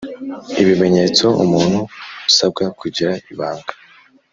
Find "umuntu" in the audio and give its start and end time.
1.43-1.79